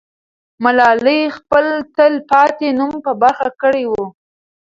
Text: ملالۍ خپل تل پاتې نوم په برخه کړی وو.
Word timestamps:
ملالۍ 0.63 1.21
خپل 1.37 1.65
تل 1.95 2.13
پاتې 2.29 2.67
نوم 2.79 2.93
په 3.05 3.11
برخه 3.21 3.47
کړی 3.61 3.83
وو. 3.91 4.03